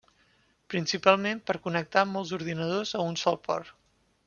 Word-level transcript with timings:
Principalment, 0.73 1.41
per 1.51 1.55
connectar 1.67 2.05
molts 2.15 2.33
ordinadors 2.39 2.95
a 3.01 3.03
un 3.13 3.21
sol 3.27 3.39
port. 3.49 3.71